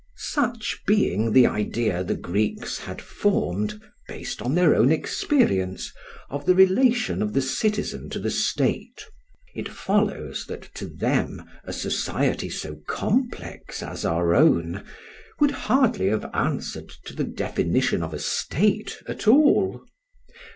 Such 0.17 0.81
being 0.87 1.31
the 1.31 1.45
idea 1.45 2.03
the 2.03 2.15
Greeks 2.15 2.79
had 2.79 2.99
formed, 2.99 3.79
based 4.07 4.41
on 4.41 4.55
their 4.55 4.73
own 4.73 4.91
experience, 4.91 5.93
of 6.31 6.47
the 6.47 6.55
relation 6.55 7.21
of 7.21 7.33
the 7.33 7.41
citizen 7.43 8.09
to 8.09 8.17
the 8.17 8.31
state, 8.31 9.05
it 9.53 9.69
follows 9.69 10.47
that 10.47 10.73
to 10.73 10.87
them 10.87 11.43
a 11.65 11.71
society 11.71 12.49
so 12.49 12.77
complex 12.87 13.83
as 13.83 14.03
our 14.03 14.33
own 14.33 14.83
would 15.39 15.51
hardly 15.51 16.07
have 16.07 16.27
answered 16.33 16.91
to 17.05 17.13
the 17.13 17.23
definition 17.23 18.01
of 18.01 18.11
a 18.11 18.17
state 18.17 19.03
at 19.07 19.27
all. 19.27 19.83